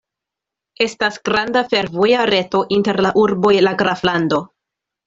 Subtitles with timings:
[0.85, 4.43] Estas granda fervoja reto inter la urboj la graflando.